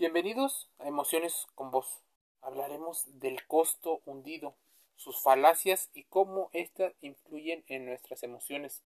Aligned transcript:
Bienvenidos 0.00 0.70
a 0.78 0.86
Emociones 0.86 1.48
con 1.56 1.72
Vos. 1.72 2.04
Hablaremos 2.40 3.02
del 3.18 3.44
costo 3.48 4.00
hundido, 4.04 4.54
sus 4.94 5.20
falacias 5.20 5.90
y 5.92 6.04
cómo 6.04 6.50
éstas 6.52 6.94
influyen 7.00 7.64
en 7.66 7.84
nuestras 7.84 8.22
emociones. 8.22 8.84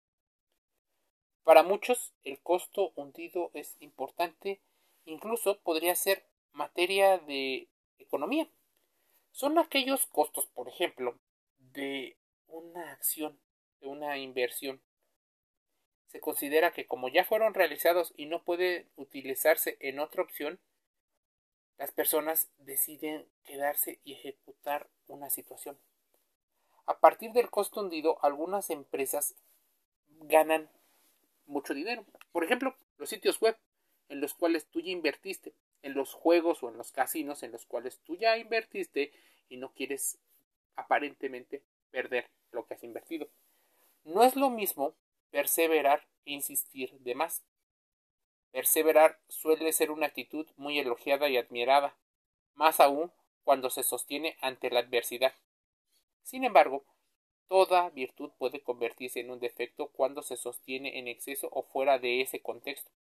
Para 1.43 1.63
muchos, 1.63 2.13
el 2.23 2.39
costo 2.41 2.91
hundido 2.95 3.49
es 3.55 3.75
importante, 3.79 4.61
incluso 5.05 5.59
podría 5.61 5.95
ser 5.95 6.27
materia 6.51 7.17
de 7.17 7.69
economía. 7.97 8.47
Son 9.31 9.57
aquellos 9.57 10.05
costos, 10.05 10.45
por 10.45 10.69
ejemplo, 10.69 11.17
de 11.57 12.17
una 12.45 12.91
acción, 12.91 13.39
de 13.81 13.87
una 13.87 14.19
inversión. 14.19 14.79
Se 16.05 16.19
considera 16.19 16.71
que 16.71 16.85
como 16.85 17.09
ya 17.09 17.25
fueron 17.25 17.55
realizados 17.55 18.13
y 18.15 18.27
no 18.27 18.43
puede 18.43 18.85
utilizarse 18.95 19.75
en 19.79 19.97
otra 19.97 20.21
opción, 20.21 20.59
las 21.79 21.91
personas 21.91 22.49
deciden 22.57 23.25
quedarse 23.45 23.99
y 24.03 24.13
ejecutar 24.13 24.89
una 25.07 25.29
situación. 25.29 25.79
A 26.85 26.99
partir 26.99 27.31
del 27.31 27.49
costo 27.49 27.79
hundido, 27.79 28.19
algunas 28.21 28.69
empresas 28.69 29.35
ganan 30.19 30.69
mucho 31.45 31.73
dinero. 31.73 32.05
Por 32.33 32.43
ejemplo, 32.43 32.75
los 32.97 33.09
sitios 33.09 33.39
web 33.39 33.57
en 34.09 34.19
los 34.19 34.33
cuales 34.33 34.65
tú 34.65 34.81
ya 34.81 34.91
invertiste, 34.91 35.53
en 35.81 35.93
los 35.93 36.13
juegos 36.13 36.61
o 36.63 36.69
en 36.69 36.77
los 36.77 36.91
casinos 36.91 37.43
en 37.43 37.53
los 37.53 37.65
cuales 37.65 37.99
tú 38.03 38.17
ya 38.17 38.37
invertiste 38.37 39.13
y 39.47 39.55
no 39.55 39.71
quieres 39.71 40.17
aparentemente 40.75 41.63
perder 41.91 42.29
lo 42.51 42.65
que 42.65 42.73
has 42.73 42.83
invertido. 42.83 43.29
No 44.03 44.23
es 44.23 44.35
lo 44.35 44.49
mismo 44.49 44.95
perseverar 45.31 46.05
e 46.25 46.33
insistir 46.33 46.91
de 46.99 47.15
más. 47.15 47.41
Perseverar 48.51 49.19
suele 49.27 49.71
ser 49.73 49.91
una 49.91 50.07
actitud 50.07 50.47
muy 50.57 50.79
elogiada 50.79 51.29
y 51.29 51.37
admirada, 51.37 51.95
más 52.55 52.79
aún 52.79 53.11
cuando 53.43 53.69
se 53.69 53.83
sostiene 53.83 54.37
ante 54.41 54.69
la 54.69 54.79
adversidad. 54.79 55.33
Sin 56.23 56.43
embargo, 56.43 56.83
toda 57.47 57.89
virtud 57.89 58.31
puede 58.37 58.61
convertirse 58.61 59.19
en 59.19 59.31
un 59.31 59.39
defecto 59.39 59.87
cuando 59.87 60.21
se 60.21 60.37
sostiene 60.37 60.99
en 60.99 61.07
exceso 61.07 61.49
o 61.51 61.63
fuera 61.63 61.99
de 61.99 62.21
ese 62.21 62.41
contexto. 62.41 62.91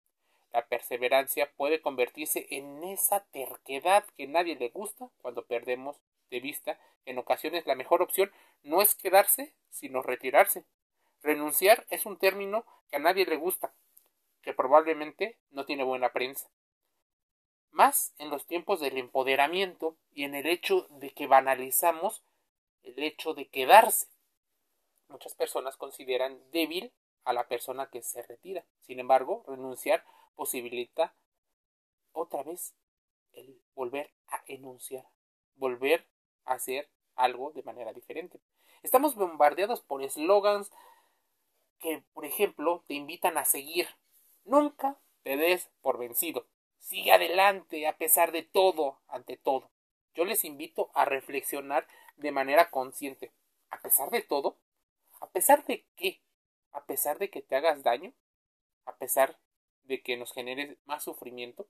La 0.53 0.67
perseverancia 0.67 1.51
puede 1.57 1.81
convertirse 1.83 2.47
en 2.51 2.83
esa 2.85 3.25
terquedad 3.27 4.05
que 4.17 4.27
nadie 4.27 4.57
le 4.57 4.71
gusta 4.71 5.11
cuando 5.21 5.45
perdemos 5.45 5.97
de 6.31 6.41
vista 6.41 6.79
que 7.05 7.11
en 7.11 7.19
ocasiones 7.19 7.67
la 7.67 7.75
mejor 7.75 8.03
opción 8.03 8.31
no 8.63 8.81
es 8.81 8.95
quedarse, 8.95 9.55
sino 9.71 10.03
retirarse. 10.03 10.65
Renunciar 11.23 11.87
es 11.91 12.07
un 12.07 12.17
término 12.17 12.65
que 12.89 12.97
a 12.97 13.01
nadie 13.01 13.27
le 13.27 13.37
gusta, 13.37 13.75
que 14.43 14.55
probablemente 14.55 15.39
no 15.51 15.65
tiene 15.65 15.85
buena 15.85 16.13
prensa. 16.13 16.49
Más 17.71 18.15
en 18.19 18.31
los 18.31 18.47
tiempos 18.47 18.81
del 18.81 18.97
empoderamiento 18.99 19.97
y 20.13 20.25
en 20.25 20.35
el 20.35 20.47
hecho 20.47 20.87
de 20.91 21.11
que 21.11 21.27
banalizamos 21.27 22.23
el 22.83 23.03
hecho 23.03 23.35
de 23.35 23.49
quedarse. 23.49 24.09
Muchas 25.09 25.35
personas 25.35 25.77
consideran 25.77 26.39
débil 26.51 26.93
a 27.25 27.33
la 27.33 27.47
persona 27.47 27.91
que 27.91 28.03
se 28.03 28.23
retira. 28.23 28.65
Sin 28.81 29.01
embargo, 29.01 29.45
renunciar 29.47 30.05
posibilita 30.35 31.15
otra 32.13 32.43
vez 32.43 32.75
el 33.33 33.61
volver 33.75 34.11
a 34.29 34.43
enunciar, 34.47 35.07
volver 35.57 36.07
a 36.45 36.55
hacer 36.55 36.89
algo 37.15 37.53
de 37.53 37.63
manera 37.63 37.93
diferente. 37.93 38.41
Estamos 38.83 39.15
bombardeados 39.15 39.83
por 39.83 40.03
eslogans 40.03 40.71
que, 41.81 42.03
por 42.13 42.25
ejemplo, 42.25 42.85
te 42.87 42.95
invitan 42.95 43.39
a 43.39 43.45
seguir. 43.45 43.89
Nunca 44.49 44.99
te 45.25 45.37
des 45.37 45.69
por 45.83 45.99
vencido. 45.99 46.47
Sigue 46.79 47.13
adelante 47.13 47.87
a 47.87 47.99
pesar 47.99 48.33
de 48.33 48.43
todo, 48.43 48.99
ante 49.07 49.37
todo. 49.37 49.71
Yo 50.15 50.25
les 50.25 50.43
invito 50.43 50.91
a 50.95 51.05
reflexionar 51.05 51.87
de 52.17 52.33
manera 52.33 52.71
consciente. 52.71 53.31
A 53.69 53.83
pesar 53.83 54.09
de 54.11 54.23
todo, 54.23 54.57
a 55.21 55.29
pesar 55.29 55.67
de 55.67 55.85
qué, 55.97 56.23
a 56.73 56.87
pesar 56.87 57.19
de 57.19 57.29
que 57.29 57.43
te 57.43 57.57
hagas 57.57 57.83
daño, 57.83 58.15
a 58.87 58.97
pesar 58.97 59.39
de 59.83 60.01
que 60.01 60.17
nos 60.17 60.33
genere 60.33 60.79
más 60.87 61.05
sufrimiento, 61.05 61.69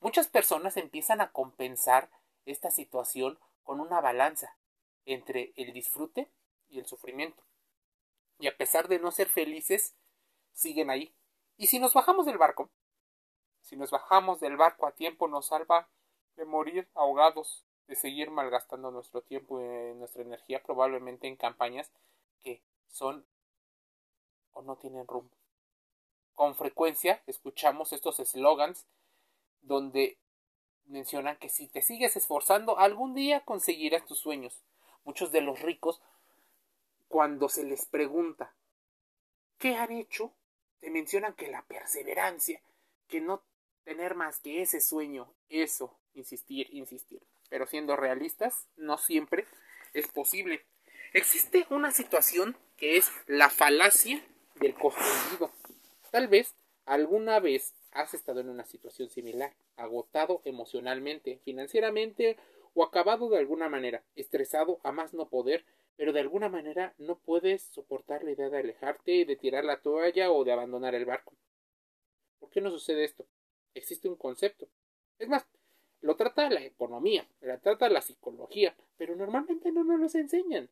muchas 0.00 0.26
personas 0.26 0.78
empiezan 0.78 1.20
a 1.20 1.32
compensar 1.32 2.08
esta 2.46 2.70
situación 2.70 3.38
con 3.62 3.78
una 3.78 4.00
balanza 4.00 4.56
entre 5.04 5.52
el 5.56 5.74
disfrute 5.74 6.30
y 6.70 6.78
el 6.78 6.86
sufrimiento. 6.86 7.44
Y 8.38 8.46
a 8.46 8.56
pesar 8.56 8.88
de 8.88 9.00
no 9.00 9.10
ser 9.10 9.28
felices, 9.28 9.94
siguen 10.54 10.88
ahí. 10.88 11.14
Y 11.56 11.66
si 11.66 11.78
nos 11.78 11.94
bajamos 11.94 12.26
del 12.26 12.38
barco, 12.38 12.70
si 13.62 13.76
nos 13.76 13.90
bajamos 13.90 14.40
del 14.40 14.56
barco 14.56 14.86
a 14.86 14.92
tiempo, 14.92 15.28
nos 15.28 15.46
salva 15.46 15.88
de 16.36 16.44
morir 16.44 16.88
ahogados, 16.94 17.64
de 17.86 17.96
seguir 17.96 18.30
malgastando 18.30 18.90
nuestro 18.90 19.22
tiempo 19.22 19.60
y 19.60 19.94
nuestra 19.94 20.22
energía, 20.22 20.62
probablemente 20.62 21.26
en 21.26 21.36
campañas 21.36 21.90
que 22.42 22.62
son 22.88 23.26
o 24.52 24.62
no 24.62 24.76
tienen 24.76 25.06
rumbo 25.06 25.36
con 26.36 26.54
frecuencia 26.54 27.22
escuchamos 27.26 27.92
estos 27.92 28.20
eslogans 28.20 28.86
donde 29.62 30.18
mencionan 30.84 31.36
que 31.38 31.48
si 31.48 31.66
te 31.66 31.82
sigues 31.82 32.14
esforzando, 32.14 32.78
algún 32.78 33.14
día 33.14 33.40
conseguirás 33.40 34.06
tus 34.06 34.20
sueños. 34.20 34.62
Muchos 35.02 35.32
de 35.32 35.40
los 35.40 35.60
ricos, 35.62 36.00
cuando 37.08 37.48
se 37.48 37.64
les 37.64 37.86
pregunta 37.86 38.54
¿qué 39.58 39.74
han 39.74 39.90
hecho? 39.90 40.30
Te 40.80 40.90
mencionan 40.90 41.34
que 41.34 41.48
la 41.48 41.62
perseverancia, 41.62 42.60
que 43.08 43.20
no 43.20 43.42
tener 43.84 44.14
más 44.14 44.40
que 44.40 44.62
ese 44.62 44.80
sueño, 44.80 45.32
eso, 45.48 45.96
insistir, 46.14 46.68
insistir. 46.72 47.22
Pero 47.48 47.66
siendo 47.66 47.96
realistas, 47.96 48.66
no 48.76 48.98
siempre 48.98 49.46
es 49.94 50.08
posible. 50.08 50.64
Existe 51.12 51.66
una 51.70 51.92
situación 51.92 52.56
que 52.76 52.96
es 52.96 53.10
la 53.26 53.48
falacia 53.48 54.22
del 54.56 54.74
construido. 54.74 55.52
Tal 56.10 56.28
vez 56.28 56.54
alguna 56.84 57.40
vez 57.40 57.74
has 57.92 58.12
estado 58.14 58.40
en 58.40 58.48
una 58.48 58.64
situación 58.64 59.08
similar, 59.08 59.54
agotado 59.76 60.42
emocionalmente, 60.44 61.40
financieramente 61.44 62.36
o 62.74 62.84
acabado 62.84 63.30
de 63.30 63.38
alguna 63.38 63.68
manera, 63.68 64.02
estresado 64.16 64.80
a 64.82 64.92
más 64.92 65.14
no 65.14 65.28
poder, 65.28 65.64
pero 65.96 66.12
de 66.12 66.20
alguna 66.20 66.48
manera 66.48 66.94
no 66.98 67.18
puedes 67.18 67.62
soportar 67.62 68.22
la 68.22 68.32
idea 68.32 68.50
de 68.50 68.58
alejarte, 68.58 69.24
de 69.24 69.36
tirar 69.36 69.64
la 69.64 69.80
toalla 69.80 70.30
o 70.30 70.44
de 70.44 70.52
abandonar 70.52 70.94
el 70.94 71.04
barco. 71.04 71.34
¿Por 72.38 72.50
qué 72.50 72.60
no 72.60 72.70
sucede 72.70 73.04
esto? 73.04 73.26
Existe 73.74 74.08
un 74.08 74.16
concepto. 74.16 74.68
Es 75.18 75.28
más, 75.28 75.46
lo 76.00 76.16
trata 76.16 76.50
la 76.50 76.62
economía, 76.62 77.26
lo 77.40 77.58
trata 77.58 77.88
la 77.88 78.02
psicología, 78.02 78.76
pero 78.96 79.16
normalmente 79.16 79.72
no 79.72 79.84
nos 79.84 79.98
lo 80.14 80.20
enseñan. 80.20 80.68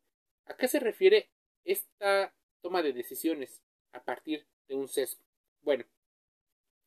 ¿A 0.47 0.57
qué 0.57 0.69
se 0.69 0.81
refiere 0.81 1.31
esta 1.65 2.35
toma 2.61 2.83
de 2.83 2.93
decisiones 2.93 3.63
a 3.93 4.05
partir 4.05 4.47
de 4.69 4.75
un 4.75 4.89
sesgo? 4.89 5.23
Bueno, 5.63 5.85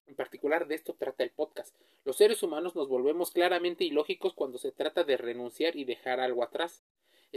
en 0.06 0.16
particular 0.16 0.68
de 0.68 0.76
esto 0.76 0.94
trata 0.94 1.24
el 1.24 1.32
podcast. 1.32 1.76
Los 2.06 2.18
seres 2.18 2.42
humanos 2.44 2.76
nos 2.76 2.88
volvemos 2.88 3.32
claramente 3.32 3.84
ilógicos 3.84 4.34
cuando 4.34 4.58
se 4.58 4.72
trata 4.72 5.04
de 5.04 5.18
renunciar 5.18 5.76
y 5.76 5.84
dejar 5.84 6.20
algo 6.20 6.44
atrás. 6.44 6.84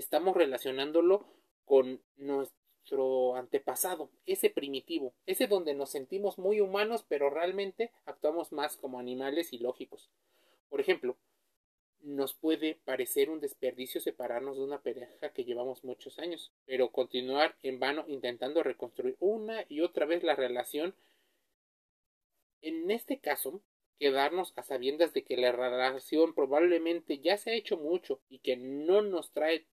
Estamos 0.01 0.35
relacionándolo 0.35 1.27
con 1.67 2.01
nuestro 2.17 3.37
antepasado, 3.37 4.11
ese 4.25 4.49
primitivo, 4.49 5.13
ese 5.27 5.47
donde 5.47 5.75
nos 5.75 5.91
sentimos 5.91 6.39
muy 6.39 6.63
humanos 6.63 7.05
pero 7.07 7.29
realmente 7.29 7.93
actuamos 8.07 8.51
más 8.51 8.79
como 8.79 8.99
animales 8.99 9.53
ilógicos. 9.53 10.09
Por 10.71 10.81
ejemplo, 10.81 11.19
nos 12.01 12.33
puede 12.33 12.77
parecer 12.87 13.29
un 13.29 13.41
desperdicio 13.41 14.01
separarnos 14.01 14.57
de 14.57 14.65
una 14.65 14.81
pareja 14.83 15.35
que 15.35 15.45
llevamos 15.45 15.85
muchos 15.85 16.19
años, 16.19 16.51
pero 16.65 16.93
continuar 16.93 17.59
en 17.63 17.79
vano 17.79 18.07
intentando 18.09 18.63
reconstruir 18.63 19.19
una 19.21 19.67
y 19.69 19.83
otra 19.83 20.07
vez 20.07 20.23
la 20.23 20.35
relación 20.35 20.95
en 22.63 22.91
este 22.91 23.19
caso, 23.19 23.61
quedarnos 23.99 24.55
a 24.57 24.63
sabiendas 24.63 25.13
de 25.13 25.25
que 25.25 25.37
la 25.37 25.53
relación 25.53 26.35
probablemente 26.35 27.19
ya 27.19 27.37
se 27.37 27.51
ha 27.51 27.55
hecho 27.55 27.77
mucho 27.77 28.23
y 28.31 28.39
que 28.39 28.57
no 28.57 29.03
nos 29.03 29.33
trae 29.33 29.67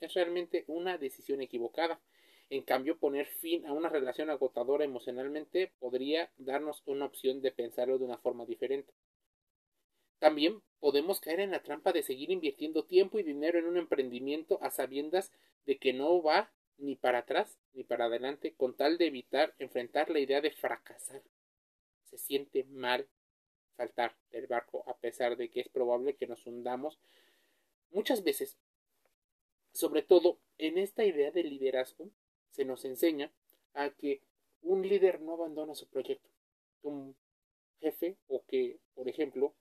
es 0.00 0.14
realmente 0.14 0.64
una 0.66 0.98
decisión 0.98 1.40
equivocada. 1.40 2.00
En 2.48 2.62
cambio, 2.62 2.98
poner 2.98 3.26
fin 3.26 3.64
a 3.66 3.72
una 3.72 3.88
relación 3.88 4.28
agotadora 4.30 4.84
emocionalmente 4.84 5.72
podría 5.78 6.30
darnos 6.36 6.82
una 6.86 7.04
opción 7.04 7.40
de 7.42 7.52
pensarlo 7.52 7.98
de 7.98 8.04
una 8.04 8.18
forma 8.18 8.44
diferente. 8.44 8.92
También 10.18 10.60
podemos 10.80 11.20
caer 11.20 11.40
en 11.40 11.52
la 11.52 11.62
trampa 11.62 11.92
de 11.92 12.02
seguir 12.02 12.30
invirtiendo 12.30 12.84
tiempo 12.84 13.18
y 13.18 13.22
dinero 13.22 13.58
en 13.58 13.66
un 13.66 13.76
emprendimiento 13.76 14.58
a 14.62 14.70
sabiendas 14.70 15.30
de 15.66 15.78
que 15.78 15.92
no 15.92 16.22
va 16.22 16.52
ni 16.78 16.96
para 16.96 17.18
atrás 17.18 17.58
ni 17.74 17.84
para 17.84 18.06
adelante 18.06 18.54
con 18.54 18.74
tal 18.74 18.98
de 18.98 19.06
evitar 19.06 19.54
enfrentar 19.58 20.10
la 20.10 20.18
idea 20.18 20.40
de 20.40 20.50
fracasar 20.50 21.22
se 22.10 22.18
siente 22.18 22.64
mal 22.64 23.06
saltar 23.76 24.16
del 24.30 24.46
barco 24.46 24.82
a 24.86 24.96
pesar 24.98 25.36
de 25.36 25.50
que 25.50 25.60
es 25.60 25.68
probable 25.68 26.16
que 26.16 26.26
nos 26.26 26.46
hundamos 26.46 26.98
muchas 27.90 28.24
veces 28.24 28.58
sobre 29.72 30.02
todo 30.02 30.38
en 30.58 30.78
esta 30.78 31.04
idea 31.04 31.30
de 31.30 31.44
liderazgo 31.44 32.10
se 32.50 32.64
nos 32.64 32.84
enseña 32.84 33.32
a 33.74 33.90
que 33.90 34.22
un 34.62 34.86
líder 34.86 35.20
no 35.20 35.34
abandona 35.34 35.74
su 35.74 35.88
proyecto 35.88 36.30
un 36.82 37.16
jefe 37.80 38.16
o 38.28 38.44
que 38.46 38.78
por 38.94 39.08
ejemplo 39.08 39.54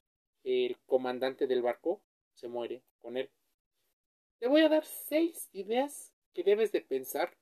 el 0.44 0.78
comandante 0.86 1.48
del 1.48 1.62
barco 1.62 2.02
se 2.34 2.48
muere 2.48 2.84
con 3.02 3.18
él. 3.18 3.30
Te 4.40 4.48
voy 4.48 4.62
a 4.62 4.70
dar 4.70 4.86
seis 4.86 5.50
ideas 5.52 6.14
que 6.34 6.44
debes 6.44 6.72
de 6.72 6.82
pensar 6.82 7.38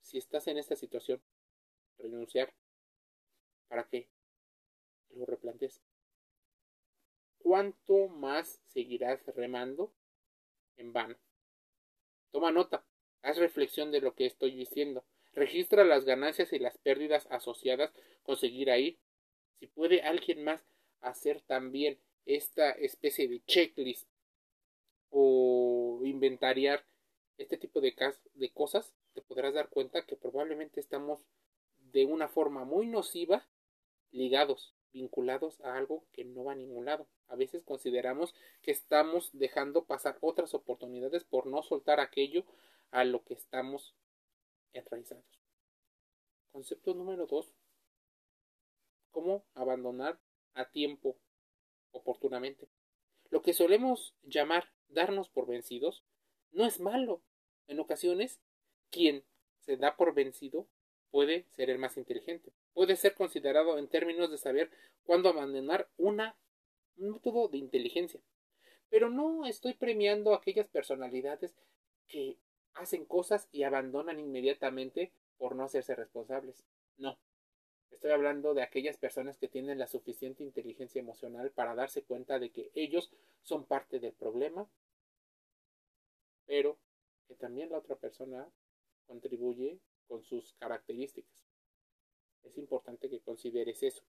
si 0.00 0.18
estás 0.18 0.48
en 0.48 0.58
esta 0.58 0.74
situación. 0.74 1.22
Renunciar. 1.98 2.52
¿Para 3.68 3.88
qué? 3.88 4.08
Lo 5.10 5.24
replantees. 5.24 5.80
¿Cuánto 7.38 8.08
más 8.08 8.60
seguirás 8.66 9.24
remando 9.36 9.92
en 10.76 10.92
vano? 10.92 11.16
Toma 12.32 12.50
nota. 12.50 12.84
Haz 13.22 13.36
reflexión 13.36 13.92
de 13.92 14.00
lo 14.00 14.14
que 14.14 14.26
estoy 14.26 14.52
diciendo. 14.52 15.04
Registra 15.34 15.84
las 15.84 16.04
ganancias 16.04 16.52
y 16.52 16.58
las 16.58 16.76
pérdidas 16.78 17.26
asociadas 17.30 17.92
con 18.22 18.36
seguir 18.36 18.70
ahí. 18.70 18.98
Si 19.60 19.66
puede 19.68 20.02
alguien 20.02 20.42
más 20.42 20.64
hacer 21.00 21.40
también 21.42 21.98
esta 22.26 22.70
especie 22.72 23.28
de 23.28 23.42
checklist 23.44 24.08
o 25.10 26.00
inventariar 26.04 26.84
este 27.38 27.58
tipo 27.58 27.80
de, 27.80 27.94
de 28.34 28.50
cosas, 28.50 28.94
te 29.14 29.22
podrás 29.22 29.54
dar 29.54 29.68
cuenta 29.68 30.06
que 30.06 30.16
probablemente 30.16 30.80
estamos 30.80 31.20
de 31.92 32.06
una 32.06 32.28
forma 32.28 32.64
muy 32.64 32.86
nociva 32.86 33.46
ligados, 34.10 34.74
vinculados 34.92 35.60
a 35.62 35.76
algo 35.76 36.04
que 36.12 36.24
no 36.24 36.44
va 36.44 36.52
a 36.52 36.56
ningún 36.56 36.84
lado. 36.84 37.08
A 37.28 37.36
veces 37.36 37.62
consideramos 37.64 38.34
que 38.60 38.70
estamos 38.70 39.30
dejando 39.32 39.84
pasar 39.84 40.18
otras 40.20 40.54
oportunidades 40.54 41.24
por 41.24 41.46
no 41.46 41.62
soltar 41.62 42.00
aquello 42.00 42.44
a 42.90 43.04
lo 43.04 43.24
que 43.24 43.34
estamos 43.34 43.94
enraizados. 44.72 45.40
Concepto 46.50 46.94
número 46.94 47.26
dos. 47.26 47.54
¿Cómo 49.10 49.44
abandonar 49.54 50.20
a 50.54 50.70
tiempo 50.70 51.18
oportunamente? 51.90 52.68
Lo 53.30 53.42
que 53.42 53.54
solemos 53.54 54.14
llamar 54.22 54.72
darnos 54.88 55.30
por 55.30 55.46
vencidos 55.46 56.04
no 56.50 56.66
es 56.66 56.80
malo. 56.80 57.22
En 57.66 57.80
ocasiones, 57.80 58.40
quien 58.90 59.24
se 59.60 59.76
da 59.76 59.96
por 59.96 60.14
vencido 60.14 60.68
puede 61.12 61.46
ser 61.50 61.70
el 61.70 61.78
más 61.78 61.96
inteligente. 61.96 62.52
Puede 62.72 62.96
ser 62.96 63.14
considerado 63.14 63.78
en 63.78 63.86
términos 63.86 64.30
de 64.30 64.38
saber 64.38 64.70
cuándo 65.04 65.28
abandonar 65.28 65.88
un 65.98 66.20
método 66.96 67.48
de 67.48 67.58
inteligencia. 67.58 68.20
Pero 68.88 69.10
no 69.10 69.46
estoy 69.46 69.74
premiando 69.74 70.32
a 70.32 70.38
aquellas 70.38 70.68
personalidades 70.68 71.54
que 72.08 72.38
hacen 72.74 73.04
cosas 73.04 73.48
y 73.52 73.62
abandonan 73.62 74.18
inmediatamente 74.18 75.12
por 75.36 75.54
no 75.54 75.64
hacerse 75.64 75.94
responsables. 75.94 76.64
No. 76.96 77.18
Estoy 77.90 78.10
hablando 78.12 78.54
de 78.54 78.62
aquellas 78.62 78.96
personas 78.96 79.36
que 79.36 79.48
tienen 79.48 79.78
la 79.78 79.86
suficiente 79.86 80.42
inteligencia 80.42 81.00
emocional 81.00 81.50
para 81.50 81.74
darse 81.74 82.02
cuenta 82.02 82.38
de 82.38 82.50
que 82.50 82.70
ellos 82.74 83.12
son 83.42 83.66
parte 83.66 84.00
del 84.00 84.14
problema, 84.14 84.66
pero 86.46 86.78
que 87.28 87.34
también 87.34 87.68
la 87.68 87.78
otra 87.78 87.96
persona 87.96 88.48
contribuye 89.06 89.78
con 90.08 90.22
sus 90.24 90.52
características. 90.54 91.44
Es 92.42 92.58
importante 92.58 93.08
que 93.08 93.20
consideres 93.20 93.82
eso. 93.82 94.02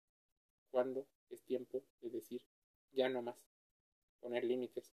Cuando 0.71 1.07
es 1.31 1.43
tiempo 1.43 1.83
de 2.01 2.11
decir 2.11 2.43
ya 2.93 3.09
no 3.09 3.23
más, 3.23 3.37
poner 4.21 4.45
límites. 4.45 4.93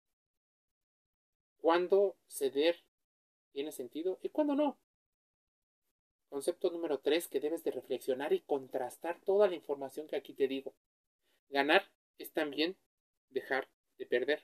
Cuando 1.58 2.16
ceder 2.28 2.78
tiene 3.52 3.72
sentido 3.72 4.20
y 4.22 4.30
cuando 4.30 4.56
no. 4.56 4.78
Concepto 6.30 6.70
número 6.70 7.00
3 7.00 7.28
que 7.28 7.40
debes 7.40 7.64
de 7.64 7.72
reflexionar 7.72 8.34
y 8.34 8.42
contrastar 8.42 9.20
toda 9.22 9.48
la 9.48 9.56
información 9.56 10.08
que 10.08 10.16
aquí 10.16 10.34
te 10.34 10.48
digo. 10.48 10.74
Ganar 11.50 11.90
es 12.18 12.32
también 12.32 12.76
dejar 13.30 13.70
de 13.98 14.06
perder. 14.06 14.44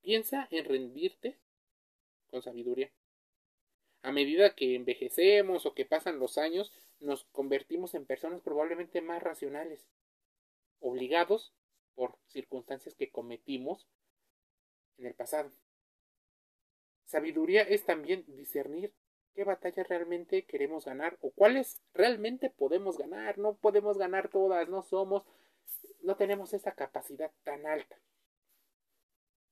Piensa 0.00 0.48
en 0.50 0.64
rendirte 0.64 1.38
con 2.30 2.42
sabiduría. 2.42 2.90
A 4.02 4.12
medida 4.12 4.54
que 4.54 4.74
envejecemos 4.74 5.66
o 5.66 5.74
que 5.74 5.84
pasan 5.84 6.18
los 6.18 6.38
años, 6.38 6.72
nos 7.00 7.24
convertimos 7.24 7.94
en 7.94 8.06
personas 8.06 8.40
probablemente 8.40 9.00
más 9.00 9.22
racionales, 9.22 9.86
obligados 10.80 11.52
por 11.94 12.16
circunstancias 12.28 12.94
que 12.94 13.10
cometimos 13.10 13.88
en 14.98 15.06
el 15.06 15.14
pasado. 15.14 15.50
Sabiduría 17.04 17.62
es 17.62 17.84
también 17.84 18.24
discernir 18.28 18.92
qué 19.34 19.44
batalla 19.44 19.82
realmente 19.84 20.44
queremos 20.44 20.84
ganar 20.84 21.16
o 21.20 21.30
cuáles 21.30 21.80
realmente 21.94 22.50
podemos 22.50 22.98
ganar. 22.98 23.38
No 23.38 23.56
podemos 23.56 23.96
ganar 23.96 24.28
todas, 24.28 24.68
no 24.68 24.82
somos, 24.82 25.24
no 26.02 26.16
tenemos 26.16 26.52
esa 26.52 26.72
capacidad 26.72 27.32
tan 27.44 27.66
alta. 27.66 27.98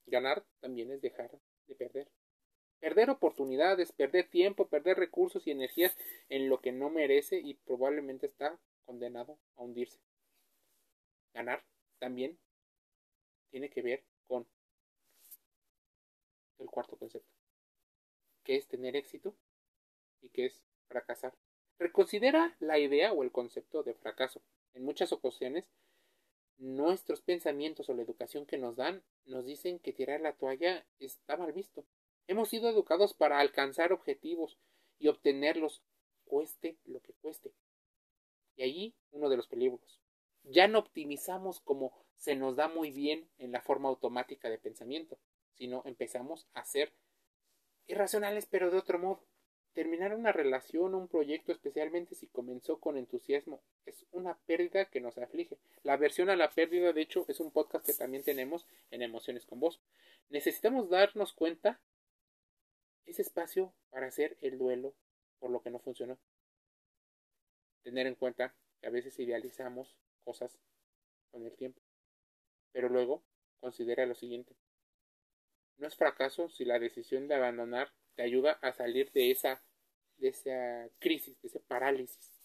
Ganar 0.07 0.45
también 0.61 0.91
es 0.91 1.01
dejar 1.01 1.31
de 1.67 1.75
perder. 1.75 2.09
Perder 2.87 3.11
oportunidades, 3.11 3.91
perder 3.91 4.29
tiempo, 4.31 4.69
perder 4.69 4.97
recursos 4.97 5.45
y 5.49 5.51
energías 5.51 5.97
en 6.29 6.49
lo 6.49 6.61
que 6.61 6.71
no 6.71 6.89
merece 6.89 7.41
y 7.41 7.55
probablemente 7.55 8.27
está 8.27 8.61
condenado 8.85 9.41
a 9.57 9.63
hundirse. 9.63 9.99
Ganar 11.35 11.65
también 11.99 12.39
tiene 13.51 13.71
que 13.71 13.83
ver 13.83 14.05
con 14.29 14.47
el 16.61 16.71
cuarto 16.71 16.97
concepto 16.97 17.29
qué 18.45 18.55
es 18.55 18.69
tener 18.69 18.95
éxito 18.95 19.35
y 20.21 20.29
qué 20.29 20.47
es 20.47 20.63
fracasar. 20.87 21.35
Reconsidera 21.81 22.57
la 22.61 22.79
idea 22.79 23.13
o 23.13 23.25
el 23.25 23.33
concepto 23.33 23.83
de 23.83 23.95
fracaso. 23.95 24.43
En 24.75 24.85
muchas 24.85 25.11
ocasiones, 25.11 25.65
nuestros 26.57 27.21
pensamientos 27.21 27.89
o 27.89 27.95
la 27.95 28.03
educación 28.03 28.47
que 28.47 28.59
nos 28.59 28.77
dan 28.77 29.03
nos 29.25 29.45
dicen 29.45 29.81
que 29.81 29.93
tirar 29.93 30.21
la 30.21 30.35
toalla 30.35 30.87
está 31.01 31.37
mal 31.37 31.53
visto. 31.53 31.85
Hemos 32.29 32.49
sido 32.49 32.69
educados 32.69 33.15
para 33.15 33.39
alcanzar 33.39 33.93
objetivos 33.93 34.59
y 34.99 35.09
obtenerlos 35.09 35.83
cueste 36.25 36.77
lo 36.85 37.01
que 37.01 37.13
cueste. 37.15 37.53
Y 38.57 38.63
allí 38.63 38.95
uno 39.13 39.29
de 39.29 39.37
los 39.37 39.47
peligros. 39.47 40.01
Ya 40.43 40.69
no 40.69 40.79
optimizamos 40.79 41.61
como 41.61 41.93
se 42.17 42.35
nos 42.35 42.57
da 42.57 42.69
muy 42.69 42.91
bien 42.91 43.29
en 43.39 43.53
la 43.53 43.61
forma 43.61 43.89
automática 43.89 44.49
de 44.49 44.59
pensamiento, 44.59 45.19
sino 45.55 45.83
empezamos 45.85 46.47
a 46.55 46.61
hacer 46.61 46.93
irracionales, 47.87 48.47
pero 48.47 48.71
de 48.71 48.79
otro 48.79 48.99
modo. 48.99 49.23
Terminar 49.73 50.15
una 50.15 50.33
relación 50.33 50.95
o 50.95 50.99
un 50.99 51.07
proyecto, 51.07 51.53
especialmente 51.53 52.15
si 52.15 52.27
comenzó 52.29 52.81
con 52.81 52.97
entusiasmo, 52.97 53.61
es 53.85 54.07
una 54.11 54.39
pérdida 54.47 54.87
que 54.87 55.03
nos 55.03 55.19
aflige. 55.19 55.59
La 55.83 55.99
versión 55.99 56.31
a 56.31 56.37
la 56.37 56.51
pérdida, 56.51 56.95
de 56.95 57.03
hecho, 57.03 57.27
es 57.29 57.41
un 57.41 57.51
podcast 57.51 57.85
que 57.85 57.93
también 57.93 58.23
tenemos 58.23 58.67
en 58.91 59.03
Emociones 59.03 59.45
con 59.45 59.61
Vos. 59.61 59.79
Necesitamos 60.31 60.89
darnos 60.89 61.35
cuenta 61.35 61.79
ese 63.07 63.23
espacio 63.23 63.73
para 63.91 64.07
hacer 64.07 64.37
el 64.41 64.59
duelo 64.59 64.95
por 65.39 65.51
lo 65.51 65.63
que 65.63 65.71
no 65.71 65.79
funcionó. 65.79 66.19
Tener 67.83 68.07
en 68.07 68.15
cuenta 68.15 68.55
que 68.81 68.89
a 68.89 68.91
veces 68.91 69.19
idealizamos 69.19 69.97
cosas 70.25 70.59
con 71.31 71.45
el 71.47 71.57
tiempo. 71.57 71.81
Pero 72.73 72.89
luego 72.89 73.23
considera 73.61 74.07
lo 74.07 74.15
siguiente. 74.15 74.57
No 75.79 75.87
es 75.87 75.97
fracaso 75.97 76.49
si 76.49 76.65
la 76.65 76.79
decisión 76.79 77.29
de 77.29 77.35
abandonar 77.35 77.93
te 78.15 78.23
ayuda 78.23 78.53
a 78.63 78.73
salir 78.73 79.13
de 79.13 79.31
esa, 79.31 79.63
de 80.17 80.29
esa 80.29 80.91
crisis, 80.99 81.41
de 81.43 81.49
esa 81.49 81.61
parálisis 81.61 82.37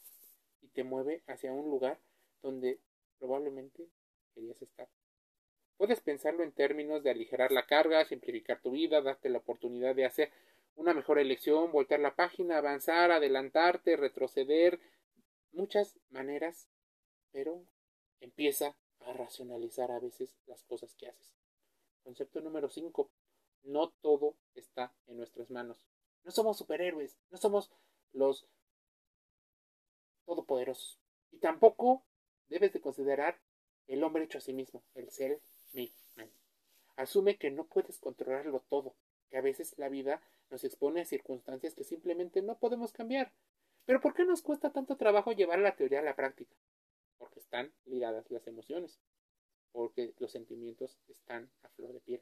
y 0.61 0.67
te 0.67 0.83
mueve 0.83 1.23
hacia 1.27 1.51
un 1.51 1.69
lugar 1.69 1.99
donde 2.41 2.79
probablemente 3.19 3.87
querías 4.33 4.61
estar. 4.61 4.87
Puedes 5.77 6.01
pensarlo 6.01 6.43
en 6.43 6.51
términos 6.51 7.03
de 7.03 7.09
aligerar 7.09 7.51
la 7.51 7.65
carga, 7.65 8.05
simplificar 8.05 8.61
tu 8.61 8.71
vida, 8.71 9.01
darte 9.01 9.29
la 9.29 9.39
oportunidad 9.39 9.95
de 9.95 10.05
hacer 10.05 10.31
una 10.75 10.93
mejor 10.93 11.19
elección, 11.19 11.71
voltear 11.71 11.99
la 11.99 12.15
página, 12.15 12.57
avanzar, 12.57 13.11
adelantarte, 13.11 13.95
retroceder, 13.97 14.79
muchas 15.51 15.99
maneras, 16.09 16.67
pero 17.31 17.63
empieza 18.19 18.75
a 18.99 19.13
racionalizar 19.13 19.91
a 19.91 19.99
veces 19.99 20.35
las 20.47 20.63
cosas 20.63 20.95
que 20.95 21.07
haces. 21.07 21.33
Concepto 22.03 22.41
número 22.41 22.69
5. 22.69 23.09
No 23.63 23.89
todo 24.01 24.35
está 24.55 24.93
en 25.07 25.17
nuestras 25.17 25.49
manos. 25.49 25.85
No 26.23 26.31
somos 26.31 26.57
superhéroes, 26.57 27.17
no 27.29 27.37
somos 27.37 27.71
los 28.13 28.47
todopoderosos. 30.25 30.99
Y 31.31 31.37
tampoco 31.39 32.03
debes 32.47 32.73
de 32.73 32.81
considerar 32.81 33.39
el 33.87 34.03
hombre 34.03 34.23
hecho 34.23 34.37
a 34.37 34.41
sí 34.41 34.53
mismo, 34.53 34.83
el 34.95 35.09
ser 35.11 35.41
me 35.73 35.91
Asume 36.97 37.37
que 37.37 37.49
no 37.49 37.65
puedes 37.65 37.97
controlarlo 37.99 38.63
todo, 38.69 38.93
que 39.29 39.37
a 39.37 39.41
veces 39.41 39.77
la 39.77 39.89
vida 39.89 40.21
nos 40.51 40.63
expone 40.63 41.01
a 41.01 41.05
circunstancias 41.05 41.73
que 41.73 41.83
simplemente 41.83 42.41
no 42.41 42.59
podemos 42.59 42.91
cambiar. 42.91 43.31
Pero 43.85 44.01
¿por 44.01 44.13
qué 44.13 44.25
nos 44.25 44.41
cuesta 44.43 44.71
tanto 44.71 44.97
trabajo 44.97 45.31
llevar 45.31 45.59
la 45.59 45.75
teoría 45.75 45.99
a 45.99 46.03
la 46.03 46.15
práctica? 46.15 46.55
Porque 47.17 47.39
están 47.39 47.73
ligadas 47.85 48.29
las 48.29 48.45
emociones, 48.45 48.99
porque 49.71 50.13
los 50.19 50.31
sentimientos 50.31 50.99
están 51.07 51.49
a 51.63 51.69
flor 51.69 51.93
de 51.93 52.01
piel. 52.01 52.21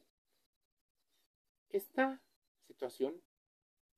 Esta 1.72 2.22
situación 2.68 3.22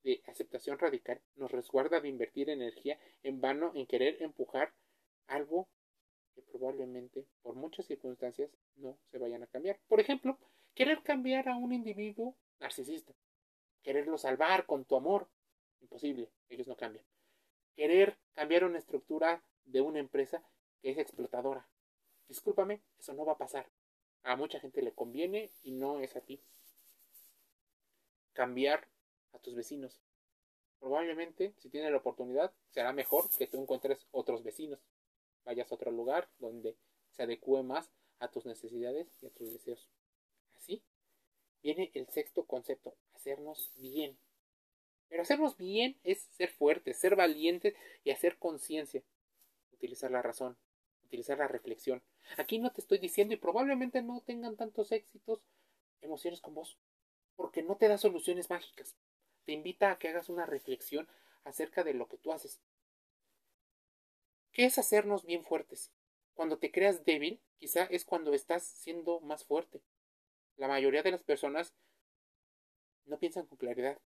de 0.04 0.24
aceptación 0.26 0.80
radical 0.80 1.22
nos 1.36 1.52
resguarda 1.52 2.00
de 2.00 2.10
invertir 2.10 2.50
energía 2.50 2.98
en 3.22 3.40
vano 3.40 3.72
en 3.76 3.86
querer 3.86 4.22
empujar 4.22 4.74
algo 5.28 5.68
que 6.34 6.42
probablemente 6.42 7.28
por 7.42 7.56
muchas 7.56 7.86
circunstancias 7.86 8.50
no 8.78 8.98
se 9.12 9.18
vayan 9.18 9.44
a 9.44 9.48
cambiar. 9.48 9.80
Por 9.88 10.00
ejemplo, 10.00 10.40
querer 10.74 11.04
cambiar 11.04 11.50
a 11.50 11.58
un 11.58 11.74
individuo 11.74 12.36
narcisista, 12.60 13.14
quererlo 13.84 14.18
salvar 14.18 14.66
con 14.66 14.86
tu 14.86 14.96
amor, 14.96 15.28
imposible, 15.82 16.30
ellos 16.50 16.68
no 16.68 16.76
cambian. 16.76 17.06
Querer 17.76 18.18
cambiar 18.34 18.64
una 18.66 18.78
estructura 18.78 19.44
de 19.66 19.82
una 19.82 20.00
empresa 20.00 20.44
que 20.82 20.92
es 20.92 20.98
explotadora. 20.98 21.68
Discúlpame, 22.28 22.82
eso 23.00 23.14
no 23.14 23.26
va 23.26 23.34
a 23.34 23.38
pasar. 23.38 23.70
A 24.24 24.36
mucha 24.36 24.60
gente 24.60 24.82
le 24.82 24.94
conviene 24.94 25.52
y 25.64 25.72
no 25.72 26.00
es 26.00 26.16
a 26.16 26.22
ti. 26.22 26.42
Cambiar 28.34 28.88
a 29.34 29.40
tus 29.40 29.56
vecinos. 29.56 30.02
Probablemente, 30.80 31.54
si 31.58 31.70
tienes 31.70 31.92
la 31.92 31.98
oportunidad, 31.98 32.54
será 32.70 32.94
mejor 32.94 33.30
que 33.38 33.48
tú 33.48 33.62
encuentres 33.62 34.08
otros 34.12 34.44
vecinos. 34.44 34.80
Vayas 35.46 35.72
a 35.72 35.76
otro 35.76 35.92
lugar 35.92 36.30
donde 36.40 36.76
se 37.12 37.24
adecue 37.24 37.64
más 37.64 37.92
a 38.20 38.30
tus 38.30 38.46
necesidades 38.46 39.08
y 39.22 39.28
a 39.28 39.30
tus 39.32 39.52
deseos. 39.54 39.88
Viene 41.62 41.92
el 41.94 42.08
sexto 42.08 42.46
concepto, 42.46 42.96
hacernos 43.14 43.72
bien. 43.76 44.18
Pero 45.10 45.22
hacernos 45.22 45.58
bien 45.58 45.98
es 46.04 46.22
ser 46.38 46.50
fuertes, 46.50 46.98
ser 46.98 47.16
valientes 47.16 47.76
y 48.04 48.12
hacer 48.12 48.38
conciencia. 48.38 49.04
Utilizar 49.74 50.10
la 50.10 50.22
razón, 50.22 50.58
utilizar 51.04 51.38
la 51.38 51.48
reflexión. 51.48 52.02
Aquí 52.38 52.60
no 52.60 52.72
te 52.72 52.82
estoy 52.82 52.98
diciendo 52.98 53.34
y 53.34 53.38
probablemente 53.38 54.02
no 54.02 54.22
tengan 54.22 54.56
tantos 54.56 54.92
éxitos 54.92 55.42
emociones 56.02 56.42
con 56.42 56.56
vos, 56.56 56.78
porque 57.36 57.62
no 57.62 57.76
te 57.76 57.88
da 57.88 57.98
soluciones 57.98 58.50
mágicas. 58.50 58.96
Te 59.46 59.52
invita 59.52 59.92
a 59.92 60.00
que 60.00 60.08
hagas 60.08 60.30
una 60.30 60.46
reflexión 60.46 61.08
acerca 61.44 61.84
de 61.84 61.94
lo 61.94 62.08
que 62.08 62.18
tú 62.18 62.32
haces. 62.32 62.62
¿Qué 64.52 64.66
es 64.66 64.78
hacernos 64.78 65.26
bien 65.26 65.44
fuertes? 65.44 65.92
Cuando 66.34 66.58
te 66.58 66.72
creas 66.72 67.06
débil, 67.06 67.42
quizá 67.58 67.84
es 67.86 68.06
cuando 68.06 68.34
estás 68.34 68.64
siendo 68.64 69.20
más 69.20 69.46
fuerte. 69.46 69.82
La 70.58 70.68
mayoría 70.68 71.04
de 71.04 71.12
las 71.12 71.24
personas 71.24 71.74
no 73.06 73.20
piensan 73.20 73.46
con 73.46 73.58
claridad. 73.58 74.00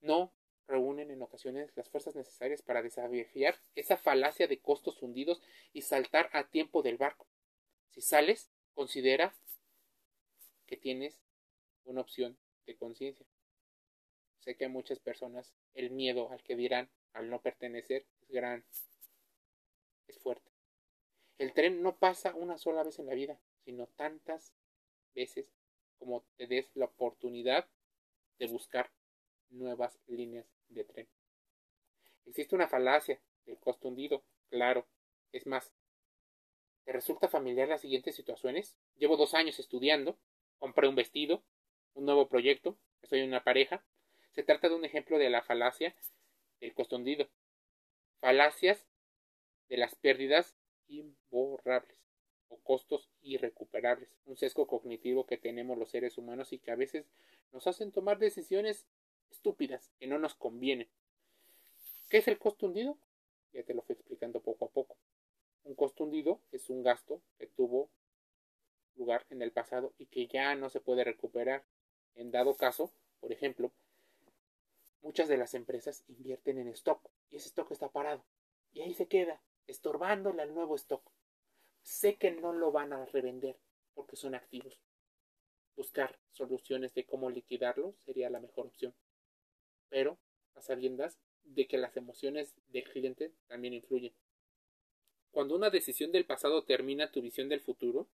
No 0.00 0.32
reúnen 0.66 1.10
en 1.10 1.22
ocasiones 1.22 1.70
las 1.76 1.88
fuerzas 1.88 2.14
necesarias 2.14 2.62
para 2.62 2.82
desafiar 2.82 3.60
esa 3.74 3.96
falacia 3.96 4.46
de 4.46 4.60
costos 4.60 5.02
hundidos 5.02 5.42
y 5.72 5.82
saltar 5.82 6.30
a 6.32 6.48
tiempo 6.48 6.82
del 6.82 6.96
barco. 6.96 7.26
Si 7.90 8.00
sales, 8.00 8.50
considera 8.74 9.34
que 10.66 10.76
tienes 10.76 11.22
una 11.84 12.00
opción 12.00 12.38
de 12.66 12.76
conciencia. 12.76 13.26
Sé 14.38 14.56
que 14.56 14.64
a 14.64 14.68
muchas 14.68 14.98
personas 14.98 15.52
el 15.74 15.90
miedo 15.90 16.30
al 16.30 16.42
que 16.42 16.56
dirán, 16.56 16.90
al 17.12 17.28
no 17.28 17.40
pertenecer, 17.40 18.06
es 18.22 18.30
gran, 18.30 18.64
es 20.08 20.18
fuerte. 20.18 20.50
El 21.38 21.52
tren 21.52 21.82
no 21.82 21.96
pasa 21.96 22.34
una 22.34 22.58
sola 22.58 22.82
vez 22.82 22.98
en 22.98 23.06
la 23.06 23.14
vida, 23.14 23.40
sino 23.64 23.86
tantas 23.86 24.52
veces 25.14 25.52
como 25.98 26.24
te 26.36 26.46
des 26.46 26.68
la 26.74 26.86
oportunidad 26.86 27.68
de 28.38 28.46
buscar 28.48 28.90
nuevas 29.50 29.98
líneas 30.06 30.46
de 30.68 30.84
tren. 30.84 31.08
Existe 32.26 32.54
una 32.54 32.68
falacia 32.68 33.20
del 33.46 33.58
costo 33.58 33.88
hundido, 33.88 34.24
claro. 34.48 34.86
Es 35.30 35.46
más, 35.46 35.72
¿te 36.84 36.92
resulta 36.92 37.28
familiar 37.28 37.68
las 37.68 37.82
siguientes 37.82 38.16
situaciones? 38.16 38.76
Llevo 38.96 39.16
dos 39.16 39.34
años 39.34 39.58
estudiando, 39.58 40.18
compré 40.58 40.88
un 40.88 40.96
vestido, 40.96 41.44
un 41.94 42.04
nuevo 42.06 42.28
proyecto, 42.28 42.78
estoy 43.00 43.20
en 43.20 43.28
una 43.28 43.44
pareja. 43.44 43.84
Se 44.32 44.42
trata 44.42 44.68
de 44.68 44.74
un 44.74 44.84
ejemplo 44.84 45.18
de 45.18 45.30
la 45.30 45.42
falacia 45.42 45.94
del 46.60 46.74
costo 46.74 46.96
hundido. 46.96 47.28
Falacias 48.20 48.88
de 49.68 49.76
las 49.76 49.94
pérdidas 49.94 50.56
imborrables 50.88 52.01
o 52.52 52.58
costos 52.58 53.08
irrecuperables, 53.22 54.10
un 54.26 54.36
sesgo 54.36 54.66
cognitivo 54.66 55.26
que 55.26 55.38
tenemos 55.38 55.78
los 55.78 55.90
seres 55.90 56.18
humanos 56.18 56.52
y 56.52 56.58
que 56.58 56.70
a 56.70 56.76
veces 56.76 57.06
nos 57.50 57.66
hacen 57.66 57.92
tomar 57.92 58.18
decisiones 58.18 58.86
estúpidas 59.30 59.90
que 59.98 60.06
no 60.06 60.18
nos 60.18 60.34
convienen. 60.34 60.88
¿Qué 62.10 62.18
es 62.18 62.28
el 62.28 62.38
costo 62.38 62.66
hundido? 62.66 62.98
Ya 63.54 63.62
te 63.62 63.72
lo 63.72 63.82
fui 63.82 63.94
explicando 63.94 64.40
poco 64.40 64.66
a 64.66 64.68
poco. 64.68 64.96
Un 65.64 65.74
costo 65.74 66.04
hundido 66.04 66.40
es 66.52 66.68
un 66.68 66.82
gasto 66.82 67.22
que 67.38 67.46
tuvo 67.46 67.88
lugar 68.96 69.24
en 69.30 69.40
el 69.40 69.50
pasado 69.50 69.94
y 69.98 70.06
que 70.06 70.26
ya 70.26 70.54
no 70.54 70.68
se 70.68 70.80
puede 70.80 71.04
recuperar. 71.04 71.64
En 72.14 72.30
dado 72.30 72.54
caso, 72.54 72.92
por 73.20 73.32
ejemplo, 73.32 73.72
muchas 75.00 75.28
de 75.28 75.38
las 75.38 75.54
empresas 75.54 76.04
invierten 76.08 76.58
en 76.58 76.68
stock 76.68 77.00
y 77.30 77.36
ese 77.36 77.48
stock 77.48 77.70
está 77.70 77.88
parado 77.88 78.22
y 78.74 78.82
ahí 78.82 78.92
se 78.92 79.06
queda 79.06 79.40
estorbándole 79.66 80.42
al 80.42 80.52
nuevo 80.52 80.76
stock. 80.76 81.02
Sé 81.82 82.16
que 82.16 82.30
no 82.30 82.52
lo 82.52 82.72
van 82.72 82.92
a 82.92 83.04
revender 83.06 83.58
porque 83.94 84.16
son 84.16 84.34
activos. 84.34 84.80
Buscar 85.76 86.18
soluciones 86.30 86.94
de 86.94 87.04
cómo 87.04 87.30
liquidarlo 87.30 87.94
sería 87.98 88.30
la 88.30 88.40
mejor 88.40 88.66
opción. 88.66 88.94
Pero 89.88 90.18
a 90.54 90.62
sabiendas 90.62 91.18
de 91.44 91.66
que 91.66 91.78
las 91.78 91.96
emociones 91.96 92.54
del 92.68 92.84
cliente 92.84 93.32
también 93.46 93.74
influyen. 93.74 94.12
Cuando 95.30 95.56
una 95.56 95.70
decisión 95.70 96.12
del 96.12 96.26
pasado 96.26 96.64
termina 96.64 97.10
tu 97.10 97.22
visión 97.22 97.48
del 97.48 97.60
futuro, 97.60 98.08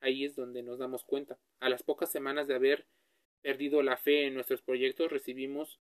ahí 0.00 0.24
es 0.24 0.34
donde 0.34 0.62
nos 0.62 0.78
damos 0.78 1.04
cuenta. 1.04 1.38
A 1.60 1.68
las 1.68 1.82
pocas 1.82 2.10
semanas 2.10 2.48
de 2.48 2.54
haber 2.54 2.86
perdido 3.42 3.82
la 3.82 3.98
fe 3.98 4.26
en 4.26 4.34
nuestros 4.34 4.62
proyectos 4.62 5.12
recibimos 5.12 5.80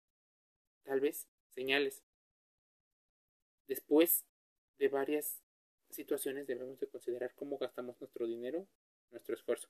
tal 0.84 1.00
vez 1.00 1.28
señales. 1.48 2.04
Después 3.66 4.24
de 4.78 4.88
varias 4.88 5.42
situaciones 5.90 6.46
debemos 6.46 6.78
de 6.78 6.88
considerar 6.88 7.34
cómo 7.34 7.58
gastamos 7.58 8.00
nuestro 8.00 8.26
dinero, 8.26 8.66
nuestro 9.10 9.34
esfuerzo. 9.34 9.68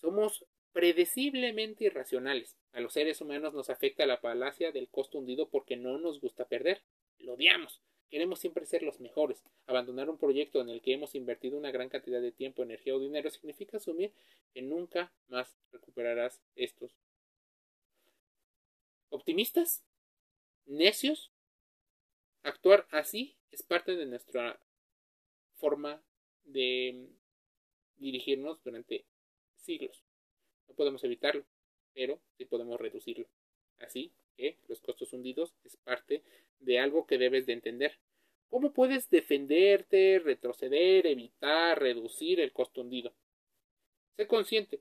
Somos 0.00 0.46
predeciblemente 0.72 1.84
irracionales. 1.84 2.56
A 2.72 2.80
los 2.80 2.92
seres 2.92 3.20
humanos 3.20 3.54
nos 3.54 3.70
afecta 3.70 4.06
la 4.06 4.18
falacia 4.18 4.72
del 4.72 4.88
costo 4.88 5.18
hundido 5.18 5.48
porque 5.48 5.76
no 5.76 5.98
nos 5.98 6.20
gusta 6.20 6.46
perder. 6.46 6.82
Lo 7.18 7.34
odiamos. 7.34 7.82
Queremos 8.08 8.40
siempre 8.40 8.66
ser 8.66 8.82
los 8.82 9.00
mejores. 9.00 9.44
Abandonar 9.66 10.10
un 10.10 10.18
proyecto 10.18 10.60
en 10.60 10.68
el 10.68 10.80
que 10.82 10.92
hemos 10.94 11.14
invertido 11.14 11.56
una 11.56 11.70
gran 11.70 11.88
cantidad 11.88 12.20
de 12.20 12.32
tiempo, 12.32 12.62
energía 12.62 12.94
o 12.94 13.00
dinero 13.00 13.30
significa 13.30 13.76
asumir 13.76 14.12
que 14.52 14.62
nunca 14.62 15.12
más 15.28 15.56
recuperarás 15.70 16.40
estos. 16.56 16.96
¿Optimistas? 19.10 19.84
¿Necios? 20.66 21.30
Actuar 22.42 22.86
así 22.90 23.36
es 23.50 23.62
parte 23.62 23.96
de 23.96 24.06
nuestra 24.06 24.58
forma 25.60 26.02
de 26.44 27.08
dirigirnos 27.96 28.62
durante 28.64 29.04
siglos. 29.56 30.02
No 30.68 30.74
podemos 30.74 31.04
evitarlo, 31.04 31.44
pero 31.94 32.20
sí 32.36 32.44
podemos 32.46 32.80
reducirlo. 32.80 33.28
Así 33.78 34.12
que 34.36 34.58
los 34.68 34.80
costos 34.80 35.12
hundidos 35.12 35.54
es 35.64 35.76
parte 35.76 36.22
de 36.58 36.78
algo 36.78 37.06
que 37.06 37.18
debes 37.18 37.46
de 37.46 37.52
entender. 37.52 37.98
¿Cómo 38.48 38.72
puedes 38.72 39.08
defenderte, 39.10 40.18
retroceder, 40.18 41.06
evitar, 41.06 41.78
reducir 41.78 42.40
el 42.40 42.52
costo 42.52 42.80
hundido? 42.80 43.14
Sé 44.16 44.26
consciente 44.26 44.80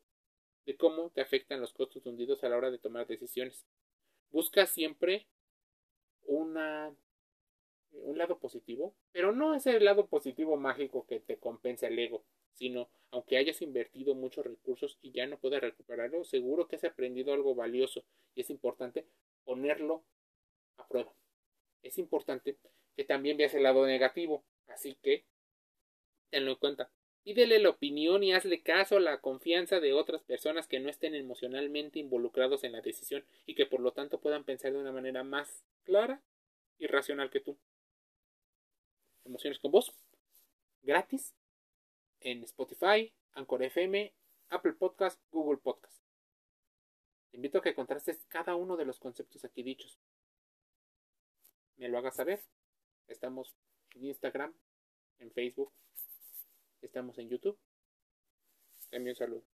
de 0.66 0.76
cómo 0.76 1.12
te 1.12 1.22
afectan 1.22 1.62
los 1.62 1.74
costos 1.74 2.06
hundidos 2.06 2.44
a 2.44 2.50
la 2.50 2.58
hora 2.58 2.72
de 2.72 2.80
tomar 2.80 3.08
decisiones. 3.08 3.66
Busca 4.32 4.66
siempre 4.66 5.28
una 6.26 6.94
un 7.92 8.18
lado 8.18 8.40
positivo, 8.40 8.94
pero 9.12 9.32
no 9.32 9.54
es 9.56 9.66
el 9.68 9.84
lado 9.84 10.08
positivo 10.08 10.58
mágico 10.58 11.06
que 11.08 11.20
te 11.20 11.38
compensa 11.38 11.88
el 11.88 12.00
ego, 12.00 12.24
sino 12.54 12.90
aunque 13.12 13.38
hayas 13.38 13.62
invertido 13.62 14.16
muchos 14.16 14.46
recursos 14.46 14.98
y 15.02 15.12
ya 15.12 15.26
no 15.28 15.38
puedas 15.38 15.62
recuperarlo, 15.62 16.24
seguro 16.24 16.68
que 16.68 16.76
has 16.76 16.84
aprendido 16.84 17.34
algo 17.34 17.56
valioso 17.56 18.04
y 18.36 18.42
es 18.42 18.50
importante 18.50 19.06
ponerlo 19.44 20.04
a 20.78 20.88
prueba. 20.88 21.14
Es 21.82 21.98
importante 21.98 22.58
que 22.96 23.04
también 23.04 23.38
veas 23.38 23.54
el 23.54 23.64
lado 23.64 23.86
negativo, 23.86 24.44
así 24.68 24.96
que 25.02 25.26
tenlo 26.30 26.52
en 26.52 26.58
cuenta. 26.58 26.92
Pídele 27.24 27.60
la 27.60 27.70
opinión 27.70 28.24
y 28.24 28.34
hazle 28.34 28.62
caso 28.62 28.98
a 28.98 29.02
la 29.02 29.20
confianza 29.22 29.80
de 29.80 29.94
otras 29.94 30.22
personas 30.24 30.68
que 30.68 30.80
no 30.80 30.90
estén 30.90 31.16
emocionalmente 31.16 32.00
involucrados 32.00 32.64
en 32.64 32.72
la 32.72 32.82
decisión 32.82 33.26
y 33.46 33.56
que 33.56 33.66
por 33.66 33.82
lo 33.82 33.92
tanto 33.92 34.20
puedan 34.20 34.46
pensar 34.46 34.72
de 34.72 34.80
una 34.80 34.92
manera 34.92 35.24
más 35.24 35.66
clara 35.84 36.22
y 36.78 36.88
racional 36.88 37.30
que 37.30 37.42
tú. 37.42 37.58
Emociones 39.26 39.60
con 39.60 39.72
Voz, 39.72 39.94
gratis, 40.82 41.34
en 42.22 42.44
Spotify, 42.44 43.14
Anchor 43.34 43.64
FM, 43.64 44.14
Apple 44.50 44.74
Podcast, 44.74 45.22
Google 45.32 45.58
Podcast. 45.58 45.98
Te 47.30 47.38
invito 47.38 47.60
a 47.60 47.62
que 47.62 47.76
contrastes 47.76 48.26
cada 48.28 48.56
uno 48.56 48.76
de 48.76 48.86
los 48.86 49.00
conceptos 49.00 49.46
aquí 49.46 49.64
dichos. 49.64 50.00
Me 51.78 51.88
lo 51.88 51.98
hagas 51.98 52.16
saber. 52.16 52.44
Estamos 53.08 53.56
en 53.96 54.06
Instagram, 54.06 54.54
en 55.20 55.32
Facebook, 55.32 55.72
estamos 56.82 57.18
en 57.18 57.30
YouTube. 57.30 57.58
Envío 58.92 59.14
un 59.14 59.16
saludo. 59.16 59.59